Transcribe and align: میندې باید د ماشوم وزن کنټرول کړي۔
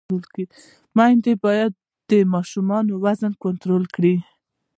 میندې 0.97 1.33
باید 1.43 1.71
د 2.09 2.11
ماشوم 2.33 2.69
وزن 3.05 3.31
کنټرول 3.43 3.83
کړي۔ 3.95 4.15